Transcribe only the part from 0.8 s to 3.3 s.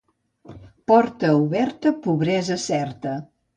Porta oberta, pobresa certa.